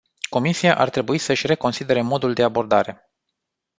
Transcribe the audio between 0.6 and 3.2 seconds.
ar trebui să-și reconsidere modul de abordare.